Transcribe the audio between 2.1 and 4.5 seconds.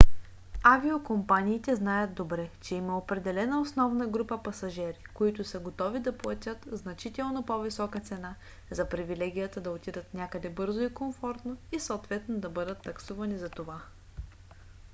добре че има определена основна група